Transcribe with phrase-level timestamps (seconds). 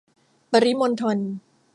[0.51, 1.17] ปริมณฑล